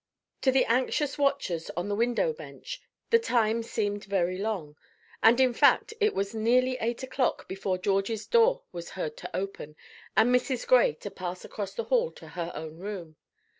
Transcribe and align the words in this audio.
To 0.41 0.51
the 0.51 0.65
anxious 0.65 1.19
watchers 1.19 1.69
on 1.77 1.87
the 1.87 1.93
window 1.95 2.33
bench 2.33 2.81
the 3.11 3.19
time 3.19 3.61
seemed 3.61 4.05
very 4.05 4.35
long; 4.39 4.75
and 5.21 5.39
in 5.39 5.53
fact 5.53 5.93
it 5.99 6.15
was 6.15 6.33
nearly 6.33 6.75
eight 6.81 7.03
o'clock 7.03 7.47
before 7.47 7.77
Georgie's 7.77 8.25
door 8.25 8.63
was 8.71 8.89
heard 8.97 9.15
to 9.17 9.35
open, 9.37 9.75
and 10.17 10.33
Mrs. 10.33 10.65
Gray 10.65 10.93
to 10.93 11.11
pass 11.11 11.45
across 11.45 11.75
the 11.75 11.83
hall 11.83 12.09
to 12.13 12.29
her 12.29 12.51
own 12.55 12.79
room. 12.79 13.17